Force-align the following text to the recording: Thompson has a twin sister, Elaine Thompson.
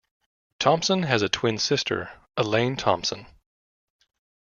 Thompson 0.57 1.03
has 1.03 1.21
a 1.21 1.29
twin 1.29 1.59
sister, 1.59 2.09
Elaine 2.35 2.75
Thompson. 2.75 3.27